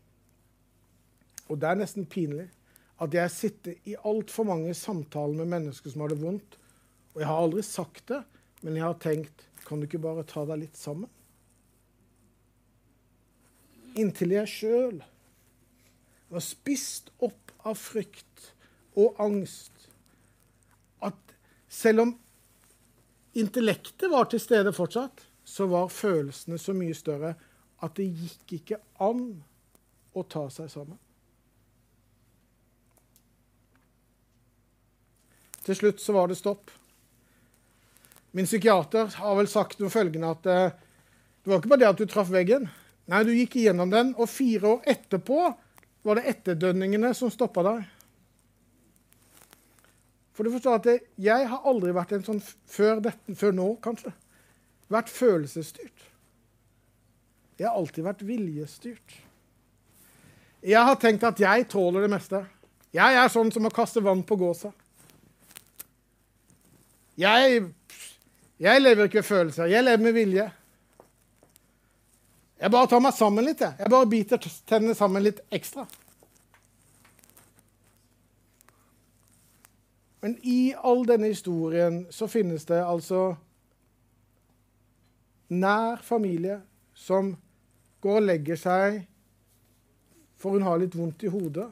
[1.51, 2.47] Og det er nesten pinlig
[3.01, 6.57] at jeg sitter i altfor mange samtaler med mennesker som har det vondt.
[7.11, 8.21] Og jeg har aldri sagt det,
[8.61, 11.09] men jeg har tenkt Kan du ikke bare ta deg litt sammen?
[13.99, 15.01] Inntil jeg sjøl
[16.32, 18.51] var spist opp av frykt
[18.99, 19.88] og angst.
[21.04, 21.36] At
[21.71, 22.13] selv om
[23.38, 27.36] intellektet var til stede fortsatt, så var følelsene så mye større
[27.82, 29.25] at det gikk ikke an
[30.15, 30.99] å ta seg sammen.
[35.62, 36.71] Til slutt så var det stopp.
[38.32, 40.77] Min psykiater har vel sagt noe følgende at eh,
[41.41, 42.69] det var ikke bare det at du traff veggen.
[43.09, 45.39] Nei, du gikk igjennom den, og fire år etterpå
[46.05, 47.81] var det etterdønningene som stoppa deg.
[50.31, 54.13] For du forstår at Jeg har aldri vært en sånn før, dette, før nå, kanskje.
[54.91, 56.07] Vært følelsesstyrt.
[57.59, 59.17] Jeg har alltid vært viljestyrt.
[60.65, 62.41] Jeg har tenkt at jeg tåler det meste.
[62.93, 64.71] Jeg er sånn som å kaste vann på gåsa.
[67.21, 67.61] Jeg,
[68.61, 69.69] jeg lever ikke ved følelser.
[69.71, 70.47] Jeg lever med vilje.
[72.62, 73.62] Jeg bare tar meg sammen litt.
[73.63, 75.88] Jeg, jeg bare biter tennene sammen litt ekstra.
[80.21, 83.32] Men i all denne historien så finnes det altså
[85.52, 86.60] nær familie
[86.93, 87.34] som
[88.06, 89.02] går og legger seg
[90.41, 91.67] for hun har litt vondt i hodet,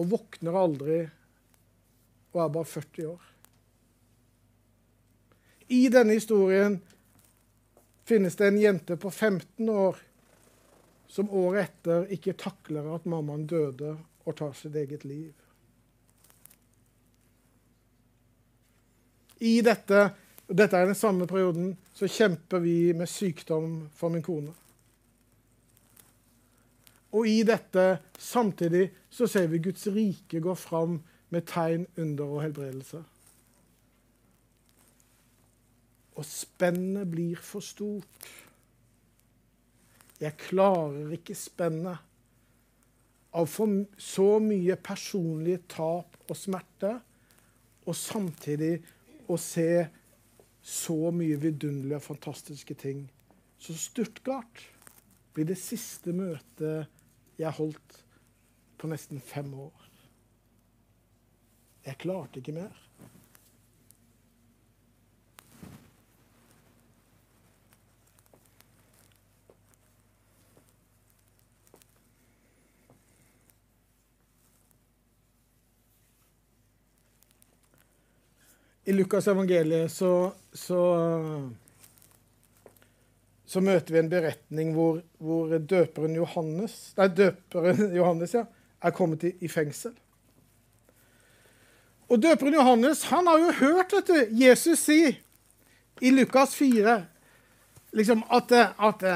[0.00, 1.00] og våkner aldri
[2.30, 3.26] og er bare 40 år.
[5.76, 6.78] I denne historien
[8.10, 9.98] finnes det en jente på 15 år
[11.10, 13.92] som året etter ikke takler at mammaen døde
[14.26, 15.30] og tar sitt eget liv.
[19.40, 20.00] I dette,
[20.50, 24.52] og dette er den samme perioden, så kjemper vi med sykdom for min kone.
[27.14, 27.86] Og i dette
[28.18, 33.04] samtidig så ser vi Guds rike gå fram med tegn, under og helbredelse.
[36.18, 38.30] Og spennet blir for stort.
[40.20, 42.06] Jeg klarer ikke spennet
[43.30, 46.96] av for så mye personlige tap og smerte,
[47.86, 48.74] og samtidig
[49.30, 49.86] å se
[50.60, 53.06] så mye vidunderlige og fantastiske ting.
[53.60, 54.60] Så Stuttgart
[55.34, 56.90] blir det siste møtet
[57.40, 57.96] jeg holdt
[58.80, 59.88] på nesten fem år.
[61.86, 62.76] Jeg klarte ikke mer.
[78.90, 80.80] I Lukas evangeliet så, så,
[83.46, 88.42] så, møter vi en beretning hvor, hvor døperen Johannes, nei, døperen Johannes ja,
[88.82, 89.94] er kommet i, i, fengsel.
[92.10, 94.98] Og døperen Johannes han har jo hørt vet du, Jesus si
[96.02, 96.98] i Lukas 4
[97.94, 99.06] liksom at, at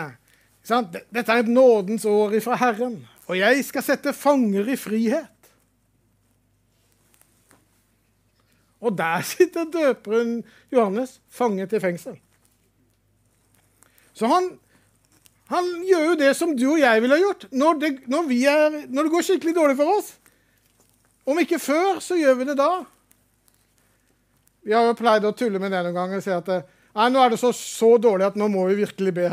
[1.10, 5.33] dette er et nådens år ifra Herren, og jeg skal sette fanger i frihet.
[8.84, 10.42] Og der sitter døperen
[10.72, 12.18] Johannes fanget i fengsel.
[14.14, 14.52] Så han,
[15.50, 18.76] han, gjør jo det som du og jeg ville ha gjort når det, når, er,
[18.86, 20.12] når det, går skikkelig dårlig for oss.
[21.24, 22.70] Om ikke før, så gjør vi det da.
[24.64, 27.20] Vi har jo pleid å tulle med det noen ganger og si at nei, nå
[27.20, 29.28] er det så, så dårlig at nå må vi virkelig be.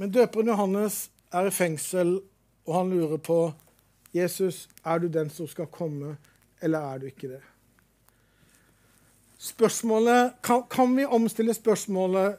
[0.00, 2.16] Men døperen Johannes er i fengsel,
[2.64, 3.38] og han lurer på
[4.14, 6.16] Jesus, er du den som skal komme,
[6.62, 7.42] eller er du ikke det?
[9.38, 12.38] Spørsmålet, kan, kan vi omstille spørsmålet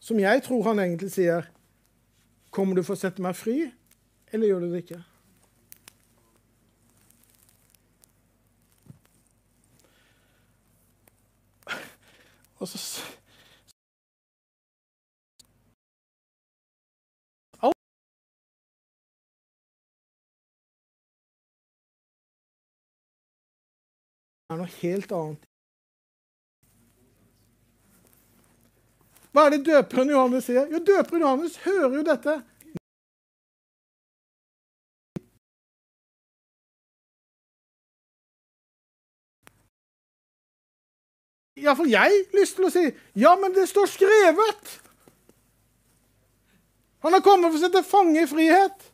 [0.00, 1.48] som jeg tror han egentlig sier?
[2.50, 3.64] Kommer du for å sette meg fri,
[4.30, 5.02] eller gjør du det ikke?
[12.56, 12.78] Og så
[24.50, 25.46] er noe helt annet.
[29.34, 30.68] Hva er det døperen Johannes sier?
[30.72, 32.36] Jo, døperen Johannes hører jo dette.
[41.56, 42.84] Iallfall jeg lyst til å si
[43.18, 44.74] ja, men det står skrevet.
[47.04, 48.90] Han har kommet for å sette fange i frihet.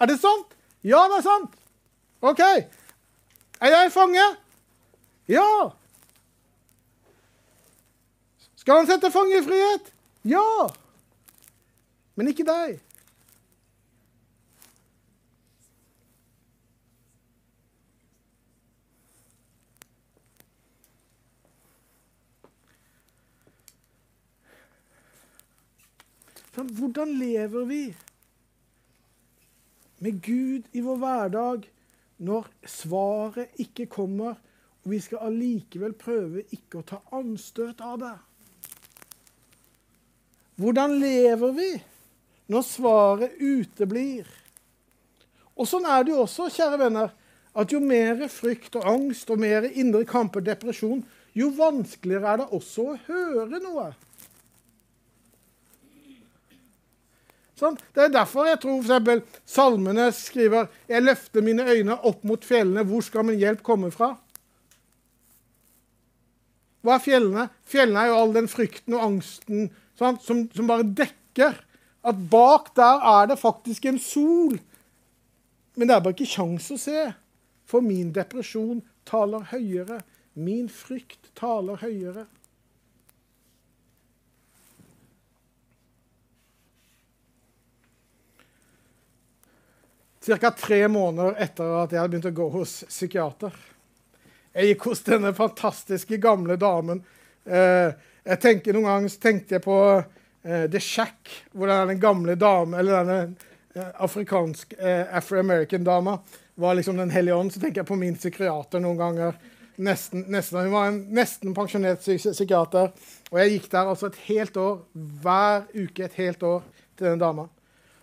[0.00, 0.54] Er det sant?
[0.86, 1.56] Ja, det er sant.
[2.24, 2.40] OK.
[3.60, 4.24] Er jeg fange?
[5.30, 5.72] Ja!
[8.58, 9.92] Skal han sette fange i frihet?
[10.26, 10.68] Ja!
[12.18, 12.80] Men ikke deg.
[26.60, 27.82] Hvordan lever vi
[30.04, 31.66] med Gud i vår hverdag
[32.20, 34.36] når svaret ikke kommer
[34.88, 38.16] vi skal allikevel prøve ikke å ta anstøt av det.
[40.60, 41.70] Hvordan lever vi
[42.52, 44.28] når svaret uteblir?
[45.56, 47.10] Og sånn er det jo også, kjære venner,
[47.52, 51.02] at jo mer frykt og angst og mer indre kamper, depresjon,
[51.36, 53.90] jo vanskeligere er det også å høre noe.
[57.60, 57.76] Sånn?
[57.92, 59.40] Det er derfor jeg tror f.eks.
[59.44, 62.86] salmene skriver 'Jeg løfter mine øyne opp mot fjellene.
[62.88, 64.16] Hvor skal min hjelp komme fra?'
[66.80, 67.46] Hva er fjellene?
[67.68, 69.68] Fjellene er jo all den frykten og angsten
[70.00, 71.58] som, som, bare dekker
[72.08, 74.56] at bak der er det faktisk en sol.
[75.76, 77.10] Men det er bare ikke kjangs å se.
[77.68, 80.00] For min depresjon taler høyere.
[80.40, 82.26] Min frykt taler høyere.
[90.20, 90.50] Ca.
[90.52, 93.54] tre måneder etter at jeg hadde begynt å gå hos psykiater,
[94.54, 97.02] jeg gikk hos denne fantastiske gamle damen.
[97.44, 97.92] Eh,
[98.26, 103.00] jeg tenker Noen ganger tenkte jeg på eh, The Shack, hvor den gamle dame, eller
[103.00, 103.20] denne
[103.74, 106.18] eh, afrikansk eh, Afro-American-dama
[106.60, 107.52] var liksom Den hellige ånd.
[107.52, 109.38] Så tenker jeg på min psykiater noen ganger.
[109.80, 112.90] Nesten, nesten, hun var en nesten pensjonert psykiater.
[113.30, 114.82] Og jeg gikk der altså et helt år,
[115.22, 116.60] hver uke et helt år
[116.98, 117.46] til denne dama.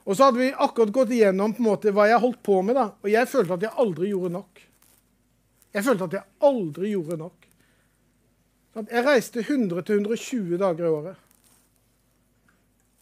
[0.08, 2.80] Og så hadde vi akkurat gått igjennom på en måte hva jeg holdt på med.
[2.80, 4.67] da, Og jeg følte at jeg aldri gjorde nok.
[5.74, 7.48] Jeg følte at jeg aldri gjorde nok.
[8.78, 11.16] Jeg reiste 100-120 dager i året.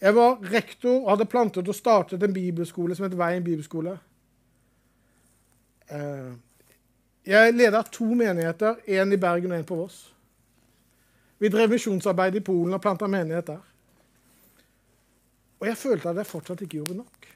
[0.02, 3.98] Jeg var rektor og hadde plantet og startet en bibelskole som het Veien bibelskole.
[5.90, 6.34] Eh,
[7.26, 10.16] jeg leda to menigheter, én i Bergen og én på Voss.
[11.40, 13.64] Vi drev misjonsarbeid i Polen og planta menighet der.
[15.60, 17.28] Og jeg følte at jeg fortsatt ikke gjorde nok.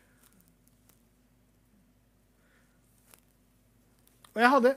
[4.33, 4.75] Og jeg hadde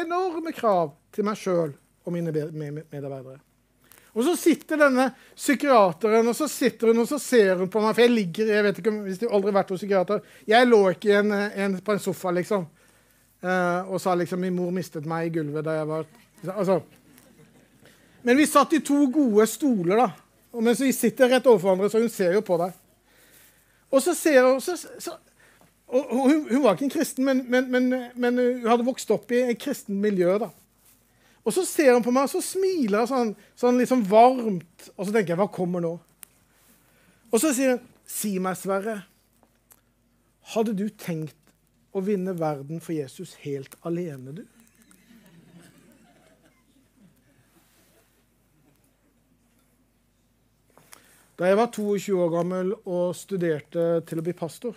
[0.00, 3.40] enorme krav til meg sjøl og mine medarbeidere.
[4.12, 7.94] Og så sitter denne psykiateren og så sitter hun og så ser hun på meg.
[7.96, 10.82] For jeg ligger jeg vet ikke hvis du aldri har vært hos psykiater, jeg lå
[10.92, 12.68] ikke en, en, på en sofa liksom,
[13.42, 16.04] Uh, og sa liksom min mor mistet meg i gulvet da jeg var
[16.52, 16.76] altså.
[18.22, 20.04] Men vi satt i to gode stoler, da.
[20.54, 22.76] Og mens vi sitter rett overfor hverandre, så hun ser jo på deg.
[23.90, 25.16] Og så ser hun så, så,
[25.92, 29.42] hun, hun, var ikke en kristen, men, men, men, men, hun hadde vokst opp i
[29.52, 30.38] et kristent miljø.
[30.40, 30.48] da.
[31.44, 34.88] Og så ser hun på meg og så smiler hun sånn, sånn liksom varmt.
[34.96, 35.92] Og så tenker jeg, hva kommer nå?
[37.32, 39.02] Og så sier hun, si meg, Sverre,
[40.54, 41.36] hadde du tenkt
[41.92, 44.44] å vinne verden for Jesus helt alene, du?
[51.40, 54.76] Da jeg var 22 år gammel og studerte til å bli pastor,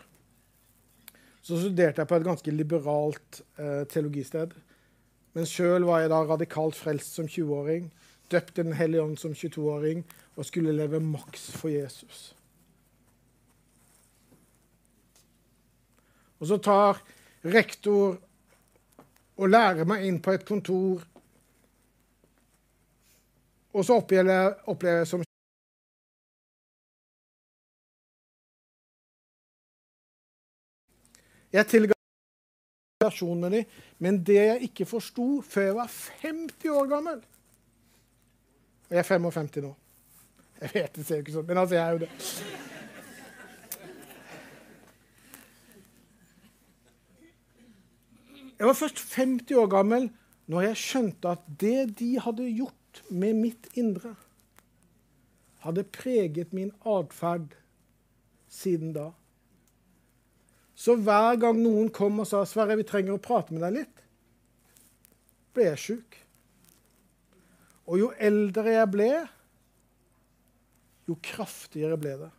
[1.46, 4.56] så studerte jeg på et ganske liberalt eh, teologisted.
[5.38, 7.92] Men sjøl var jeg da radikalt frelst som 20-åring,
[8.34, 10.02] døpt i Den hellige ånd som 22-åring
[10.36, 12.32] og skulle leve maks for Jesus.
[16.42, 17.04] Og så tar
[17.46, 18.18] rektor
[19.36, 21.04] og lærer meg inn på et kontor,
[23.76, 24.56] og så opplever
[24.88, 25.25] jeg som
[31.56, 31.96] Jeg tilga
[33.40, 33.64] med de.
[34.00, 35.92] Men det jeg ikke forsto før jeg var
[36.22, 37.20] 50 år gammel
[38.90, 39.74] Og jeg er 55 nå.
[40.62, 42.10] Jeg vet det ser jo ikke sånn men altså, jeg er jo det.
[48.56, 50.08] Jeg var først 50 år gammel
[50.52, 54.14] når jeg skjønte at det de hadde gjort med mitt indre,
[55.66, 57.58] hadde preget min atferd
[58.48, 59.10] siden da.
[60.76, 64.04] Så hver gang noen kom og sa 'Sverre, vi trenger å prate med deg litt',
[65.56, 66.18] ble jeg sjuk.
[67.88, 69.12] Og jo eldre jeg ble,
[71.08, 72.32] jo kraftigere ble det.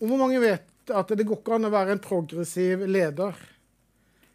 [0.00, 3.36] Og hvor mange vet at det går ikke an å være en progressiv leder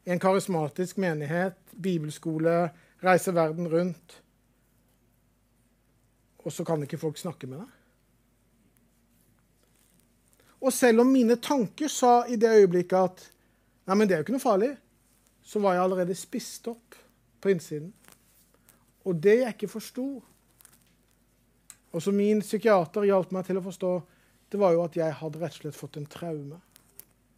[0.05, 2.71] i en karismatisk menighet, bibelskole,
[3.01, 4.17] reise verden rundt,
[6.41, 7.80] og så kan ikke folk snakke med deg?
[10.61, 13.23] Og selv om mine tanker sa i det øyeblikket at
[13.89, 14.71] nei, men det er jo ikke noe farlig,
[15.41, 16.97] så var jeg allerede spist opp
[17.41, 17.89] på innsiden.
[19.09, 20.07] Og det jeg ikke forsto,
[21.91, 23.93] og som min psykiater hjalp meg til å forstå,
[24.51, 26.59] det var jo at jeg hadde rett og slett fått en traume.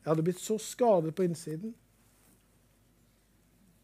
[0.03, 1.71] Jeg hadde blitt så skadet på innsiden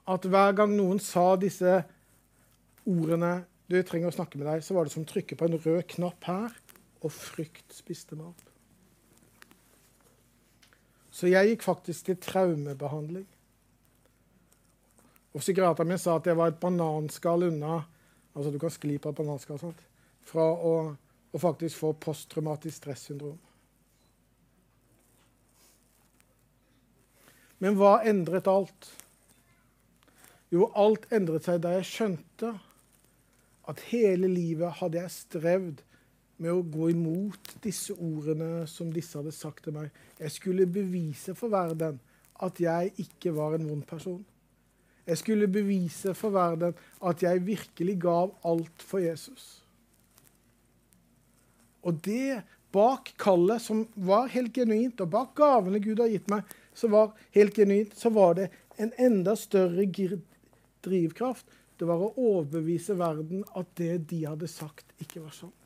[0.10, 1.78] at hver gang noen sa disse
[2.90, 5.60] ordene du trenger å snakke med deg, så var det som å trykke på en
[5.62, 6.56] rød knapp her,
[7.06, 8.49] og frykt spiste meg opp.
[11.20, 13.26] Så jeg gikk faktisk til traumebehandling.
[15.36, 17.82] Og Psykiateren min sa at jeg var et bananskall unna
[18.40, 19.82] altså du kan skli på et bananskall sant?
[20.30, 20.74] fra å,
[21.34, 23.38] å faktisk få posttraumatisk stressyndrom.
[27.60, 28.92] Men hva endret alt?
[30.54, 32.54] Jo, alt endret seg da jeg skjønte
[33.70, 35.82] at hele livet hadde jeg strevd
[36.40, 39.90] med å gå imot disse ordene som disse hadde sagt til meg.
[40.20, 42.00] Jeg skulle bevise for verden
[42.40, 44.22] at jeg ikke var en vond person.
[45.10, 49.60] Jeg skulle bevise for verden at jeg virkelig gav alt for Jesus.
[51.84, 56.48] Og det bak kallet, som var helt genuint, og bak gavene Gud har gitt meg,
[56.78, 58.50] som var helt genuint, så var det
[58.80, 59.88] en enda større
[60.86, 61.48] drivkraft.
[61.80, 65.59] Det var å overbevise verden at det de hadde sagt, ikke var sant.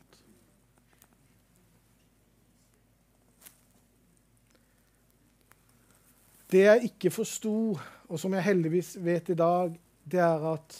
[6.54, 7.74] Det jeg ikke forsto,
[8.08, 9.72] og som jeg heldigvis vet i dag,
[10.06, 10.76] det er at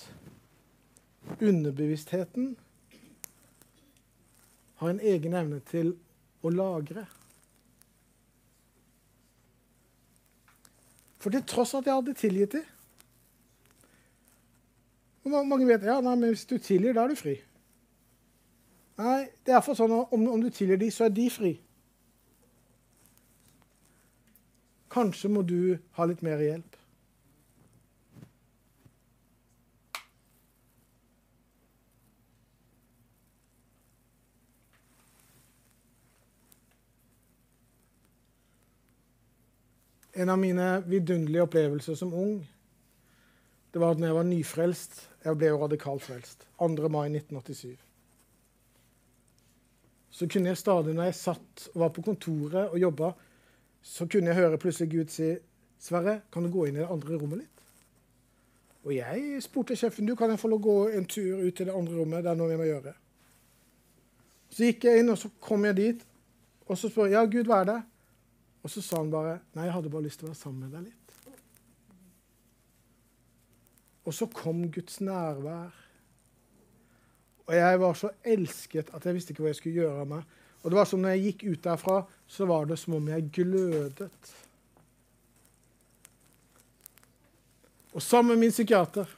[1.43, 2.53] underbevisstheten
[4.79, 5.91] har en egen evne til
[6.47, 7.03] å lagre.
[11.19, 12.71] For til tross at jeg hadde tilgitt dem
[15.25, 17.39] Mange vet ja, nei, men hvis du tilgir, da er du fri.
[19.01, 21.57] Nei, det er for sånn om, om du tilgir dem, så er de fri.
[24.95, 26.77] Kanskje må du ha litt mer hjelp.
[40.15, 42.37] En av mine vidunderlige opplevelser som ung
[43.75, 46.45] det var at når jeg var nyfrelst Jeg ble jo radikalt frelst.
[46.61, 46.89] 2.
[46.93, 47.79] mai 1987.
[50.15, 53.09] Så kunne jeg stadig, når jeg satt og var på kontoret og jobba,
[53.85, 55.35] så kunne jeg høre plutselig Gud si,
[55.79, 57.55] 'Sverre, kan du gå inn i det andre rommet litt?'
[58.85, 61.67] Og jeg spurte sjefen du, kan jeg få lov å gå en tur ut til
[61.67, 62.25] det andre rommet.
[62.25, 62.93] Det er noe vi må gjøre.
[64.53, 66.03] Så gikk jeg inn, og så kom jeg dit.
[66.69, 67.79] Og så spør jeg ja, Gud, hva er det?
[68.65, 70.77] Og så sa han bare nei, jeg hadde bare lyst til å være sammen med
[70.77, 71.01] deg litt.
[74.05, 75.73] Og så kom Guds nærvær.
[77.45, 80.37] Og jeg var så elsket at jeg visste ikke hva jeg skulle gjøre av meg.
[80.65, 83.29] Og det var som når jeg gikk ut derfra, så var det som om jeg
[83.37, 84.31] glødet.
[87.93, 89.11] Og sammen med min psykiater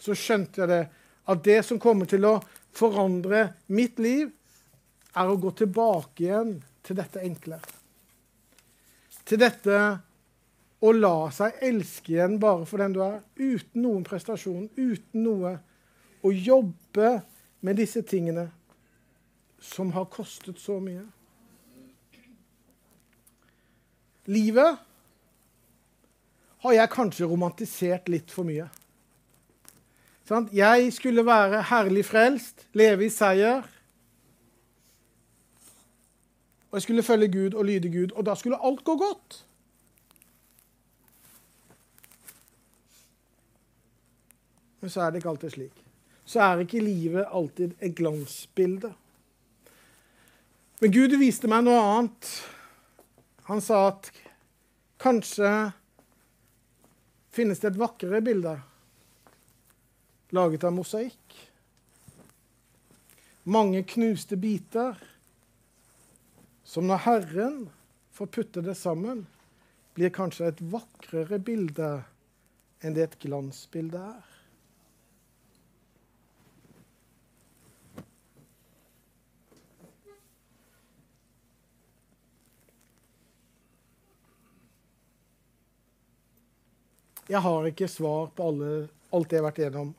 [0.00, 0.84] så skjønte jeg det
[1.30, 2.38] at det som kommer til å
[2.74, 4.30] forandre mitt liv,
[5.12, 6.54] er å gå tilbake igjen
[6.86, 7.58] til dette enkle.
[9.26, 9.80] Til dette
[10.80, 15.58] å la seg elske igjen bare for den du er, uten noen prestasjon, uten noe.
[16.24, 17.12] Å jobbe
[17.66, 18.48] med disse tingene
[19.60, 21.04] som har kostet så mye.
[24.30, 24.78] Livet
[26.60, 28.68] har jeg kanskje romantisert litt for mye.
[30.54, 33.64] Jeg skulle være herlig frelst, leve i seier.
[36.70, 39.40] Og jeg skulle følge Gud og lyde Gud, og da skulle alt gå godt.
[44.80, 45.82] Men så er det ikke alltid slik.
[46.24, 48.92] Så er ikke livet alltid et glansbilde.
[50.80, 52.28] Men Gud viste meg noe annet.
[53.50, 54.06] Han sa at
[55.00, 55.50] kanskje
[57.36, 58.54] finnes det et vakrere bilde
[60.32, 61.36] laget av mosaikk.
[63.50, 64.96] Mange knuste biter
[66.64, 67.60] som når Herren
[68.16, 69.26] får putte det sammen,
[69.98, 71.92] blir kanskje et vakrere bilde
[72.80, 74.29] enn det et glansbilde er.
[87.30, 89.90] Jeg har ikke svar på alle, alt jeg har vært igjennom.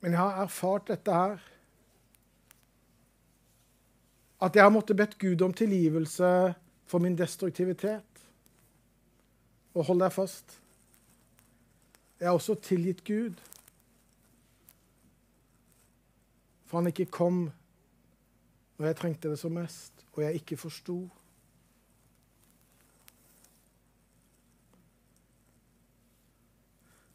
[0.00, 1.42] Men jeg har erfart dette her.
[4.40, 6.30] At jeg har måttet bedt Gud om tilgivelse
[6.88, 8.24] for min destruktivitet.
[9.74, 10.56] Og hold deg fast.
[12.18, 13.36] Jeg har også tilgitt Gud.
[16.64, 17.48] For han ikke kom
[18.78, 21.00] når jeg trengte det som mest, og jeg ikke forsto.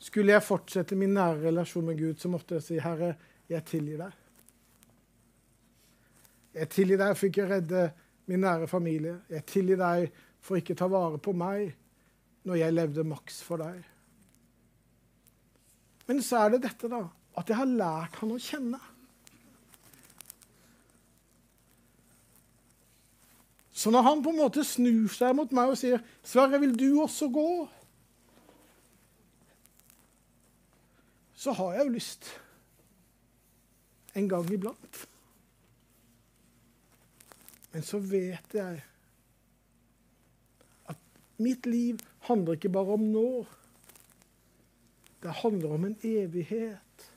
[0.03, 3.15] Skulle jeg fortsette min nære relasjon med Gud, så måtte jeg si, 'Herre,
[3.49, 4.15] jeg tilgir deg'.
[6.53, 7.83] Jeg tilgir deg for ikke å redde
[8.27, 9.21] min nære familie.
[9.29, 11.75] Jeg tilgir deg for ikke å ta vare på meg
[12.43, 13.83] når jeg levde maks for deg.
[16.07, 18.79] Men så er det dette, da, at jeg har lært han å kjenne.
[23.71, 27.01] Så når han på en måte snur seg mot meg og sier 'Sverre, vil du
[27.01, 27.82] også gå?'
[31.43, 32.29] Så har jeg jo lyst
[34.15, 34.99] en gang iblant.
[37.73, 38.83] Men så vet jeg
[40.93, 43.27] at mitt liv handler ikke bare om nå.
[45.23, 47.07] Det handler om en evighet.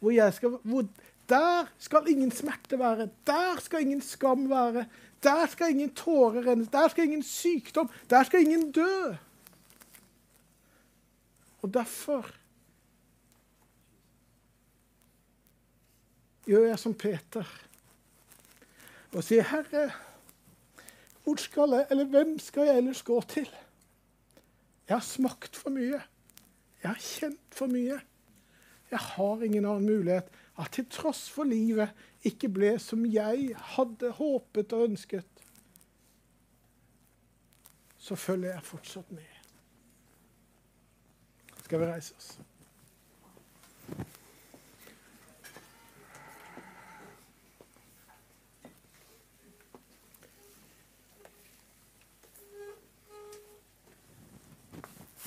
[0.00, 0.88] Hvor, skal, hvor
[1.28, 3.08] der skal ingen smerte være.
[3.26, 4.86] Der skal ingen skam være.
[5.22, 6.66] Der skal ingen tårer renne.
[6.72, 7.90] Der skal ingen sykdom.
[8.10, 9.14] Der skal ingen dø.
[11.64, 12.28] Og derfor
[16.44, 17.52] gjør jeg som Peter
[19.14, 19.92] og sier, 'Herre,
[21.24, 23.54] hvor skal jeg, eller hvem skal jeg ellers gå til?'
[24.88, 26.02] Jeg har smakt for mye.
[26.82, 28.00] Jeg har kjent for mye.
[28.90, 30.28] Jeg har ingen annen mulighet.
[30.58, 31.90] At til tross for livet
[32.24, 35.26] ikke ble som jeg hadde håpet og ønsket,
[37.98, 39.43] så følger jeg fortsatt med
[41.64, 42.38] skal vi reise oss.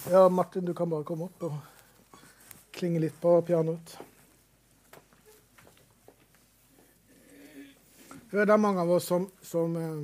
[0.09, 1.55] Ja, Martin, du kan bare komme opp og
[2.71, 3.97] klinge litt på pianoet.
[8.31, 9.97] Det er mange av oss som, som eh,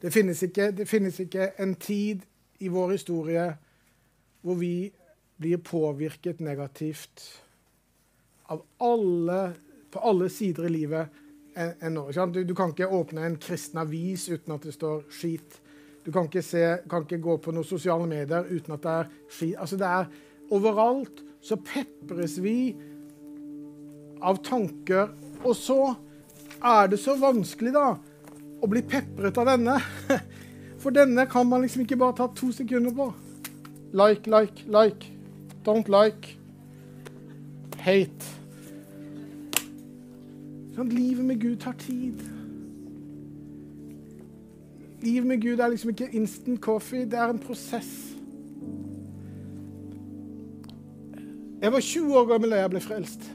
[0.00, 2.24] det, finnes ikke, det finnes ikke en tid
[2.64, 3.46] i vår historie
[4.44, 4.92] hvor vi
[5.40, 7.24] blir påvirket negativt
[8.52, 9.52] av alle,
[9.90, 11.20] på alle sider i livet.
[11.54, 11.96] En,
[12.32, 15.60] du, du, kan ikke åpne en kristen avis uten at det står skit.
[16.04, 19.12] Du kan ikke, se, kan ikke gå på noen sosiale medier uten at det er
[19.32, 19.56] skit.
[19.56, 20.08] Altså det er
[20.52, 22.74] Overalt så pepres vi
[24.20, 25.08] av tanker.
[25.44, 25.78] Og så
[26.64, 27.94] er det så vanskelig, da,
[28.60, 29.78] å bli pepret av denne.
[30.82, 33.08] For denne kan man liksom ikke bare ta to sekunder på.
[33.94, 35.06] Like, like, like.
[35.62, 36.36] Don't like.
[37.78, 38.32] Hate.
[40.74, 42.18] Sånn, livet med Gud tar tid.
[45.04, 47.92] Livet med Gud er liksom ikke instant coffee, det er en prosess.
[51.62, 53.30] Jeg var 20 år gammel da jeg ble frelst.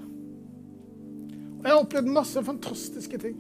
[1.56, 3.40] Og jeg har opplevd masse fantastiske ting.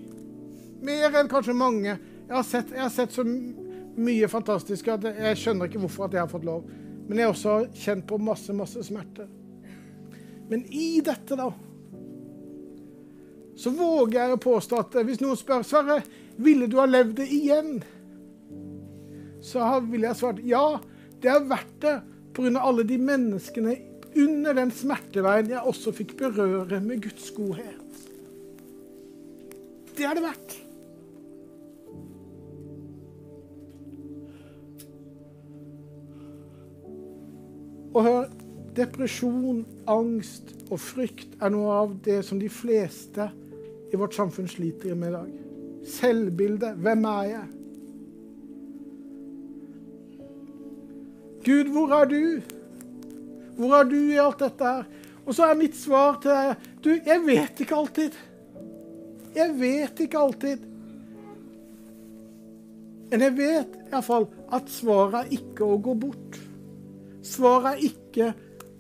[0.88, 2.00] Mer enn kanskje mange.
[2.00, 6.16] Jeg har sett, jeg har sett så mye fantastisk at jeg skjønner ikke hvorfor at
[6.16, 6.64] jeg har fått lov.
[7.10, 9.26] Men jeg har også kjent på masse, masse smerte.
[10.49, 11.49] Men i dette, da,
[13.60, 15.97] så våger jeg å påstå at hvis noen spør Sverre,
[16.39, 17.74] ville du ha levd det igjen?
[19.43, 20.64] Så ville jeg svart ja,
[21.20, 21.97] det har vært det
[22.38, 22.53] pga.
[22.62, 23.76] alle de menneskene
[24.16, 28.05] under den smerteveien jeg også fikk berøre med Guds godhet.
[29.97, 30.55] Det har det vært.
[37.94, 38.26] Og hør,
[38.78, 43.30] depresjon, angst og frykt er noe av det som de fleste
[43.90, 45.32] i vårt samfunn sliter med i dag.
[45.90, 46.78] Selvbildet.
[46.78, 47.48] Hvem er jeg?
[51.46, 52.24] Gud, hvor er du?
[53.58, 54.90] Hvor er du i alt dette her?
[55.26, 58.18] Og så er mitt svar til deg Du, jeg vet ikke alltid.
[59.36, 60.68] Jeg vet ikke alltid.
[63.10, 66.40] Men jeg vet iallfall at svaret er ikke å gå bort.
[67.26, 68.30] Svaret er ikke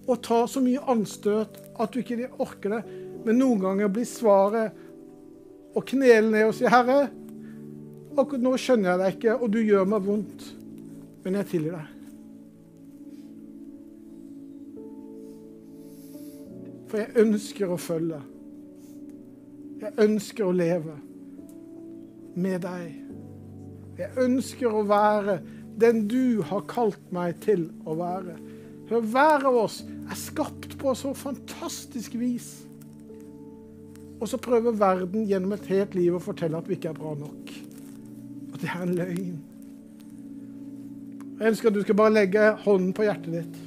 [0.09, 2.81] å ta så mye anstøt at du ikke orker det.
[3.25, 4.75] Men noen ganger blir svaret
[5.75, 7.09] å knele ned og si, 'Herre,
[8.17, 10.47] akkurat nå skjønner jeg deg ikke, og du gjør meg vondt,
[11.23, 11.95] men jeg tilgir deg.'
[16.89, 18.21] For jeg ønsker å følge.
[19.79, 20.95] Jeg ønsker å leve
[22.35, 22.95] med deg.
[23.99, 25.37] Jeg ønsker å være
[25.81, 28.37] den du har kalt meg til å være.
[28.89, 32.49] Hør, hver av oss er skapt på så fantastisk vis.
[34.19, 37.13] Og så prøver verden gjennom et helt liv å fortelle at vi ikke er bra
[37.15, 37.53] nok.
[38.51, 39.37] Og det er en løgn.
[41.39, 43.59] Jeg ønsker at du skal bare legge hånden på hjertet ditt.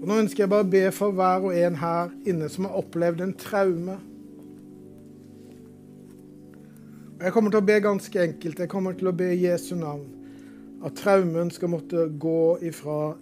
[0.00, 2.78] Og Nå ønsker jeg bare å be for hver og en her inne som har
[2.80, 3.98] opplevd en traume.
[7.20, 8.60] Jeg kommer til å be ganske enkelt.
[8.62, 10.06] Jeg kommer til å be i Jesu navn.
[10.84, 13.12] At traumen skal måtte gå ifra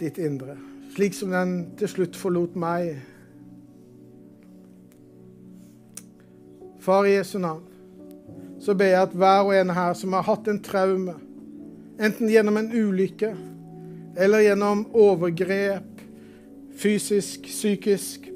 [0.00, 0.56] ditt indre.
[0.94, 2.94] Slik som den til slutt forlot meg.
[6.80, 7.66] Far i Jesu navn,
[8.60, 11.18] så ber jeg at hver og en her som har hatt en traume,
[12.00, 13.34] enten gjennom en ulykke
[14.16, 16.00] eller gjennom overgrep,
[16.80, 18.30] fysisk, psykisk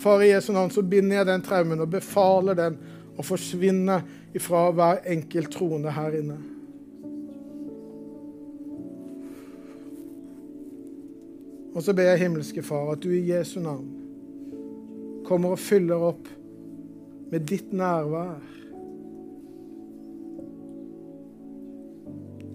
[0.00, 2.76] Far i Jesu navn, så binder jeg den traumen og befaler den
[3.16, 4.00] og forsvinne
[4.36, 6.36] ifra hver enkelt troende her inne.
[11.76, 13.88] Og så ber jeg himmelske Far at du i Jesu navn
[15.26, 16.28] kommer og fyller opp
[17.32, 18.38] med ditt nærvær.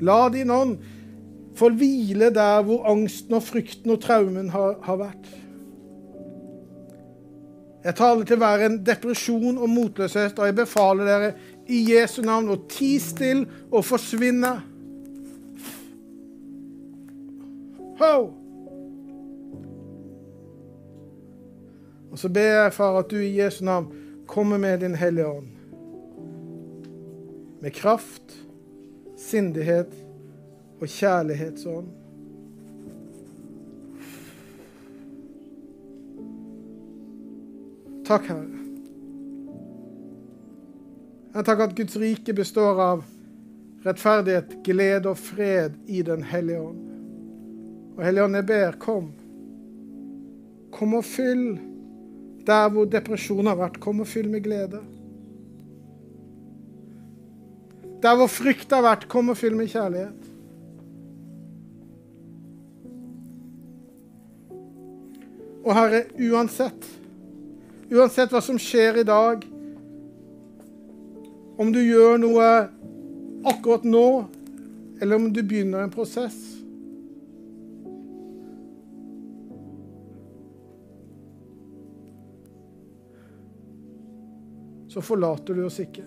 [0.02, 0.78] La din ånd
[1.60, 5.28] få hvile der hvor angsten og frykten og traumen har, har vært.
[7.84, 11.32] Jeg taler til hver en depresjon og motløshet, og jeg befaler dere
[11.72, 14.52] i Jesu navn å ti still og forsvinne.
[18.02, 18.14] Ho!
[22.12, 23.88] Og så ber jeg, far, at du i Jesu navn
[24.28, 25.50] kommer med din Hellige Ånd.
[27.62, 28.36] Med kraft,
[29.18, 29.94] sindighet
[30.82, 32.01] og kjærlighetsånd.
[38.08, 38.62] Takk, Herre.
[41.32, 43.04] Jeg takker at Guds rike består av
[43.86, 46.88] rettferdighet, glede og fred i Den hellige ånd.
[47.98, 49.12] Og Hellige ånd, jeg ber, kom.
[50.76, 51.46] Kom og fyll
[52.48, 53.80] der hvor depresjon har vært.
[53.84, 54.82] Kom og fyll med glede.
[58.02, 60.28] Der hvor frykt har vært, kom og fyll med kjærlighet.
[65.62, 66.88] Og Herre, uansett
[67.92, 69.44] Uansett hva som skjer i dag,
[71.60, 72.48] om du gjør noe
[73.52, 74.08] akkurat nå,
[75.02, 76.40] eller om du begynner en prosess
[84.92, 86.04] Så forlater du oss ikke.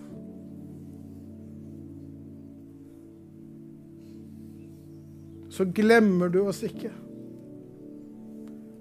[5.49, 6.91] Så glemmer du oss ikke.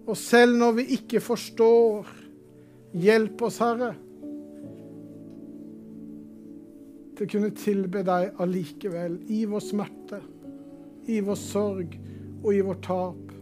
[0.05, 2.11] Og selv når vi ikke forstår
[2.95, 3.89] Hjelp oss, Herre,
[7.15, 10.21] til å kunne tilbe deg allikevel, i vår smerte,
[11.11, 11.97] i vår sorg
[12.45, 13.35] og i vårt tap.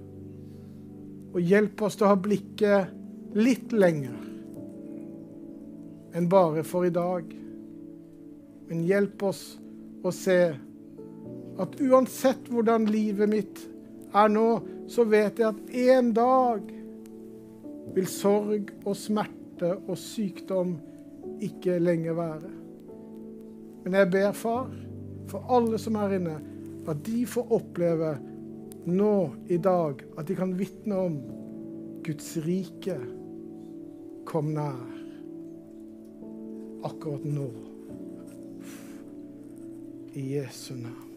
[1.32, 4.16] Og hjelp oss til å ha blikket litt lenger
[6.16, 7.28] enn bare for i dag.
[8.68, 9.44] Men hjelp oss
[10.04, 10.40] å se
[11.60, 13.64] at uansett hvordan livet mitt
[14.16, 14.48] er nå,
[14.88, 16.72] så vet jeg at en dag
[17.92, 18.96] vil sorg og
[19.62, 20.76] smerte og sykdom
[21.42, 22.50] ikke lenger være.
[23.84, 24.70] Men jeg ber, far,
[25.28, 26.38] for alle som er inne,
[26.88, 28.16] at de får oppleve
[28.86, 31.20] nå i dag at de kan vitne om
[32.02, 32.96] Guds rike
[34.26, 34.98] kom nær.
[36.82, 37.48] Akkurat nå.
[40.14, 41.11] I Jesu navn.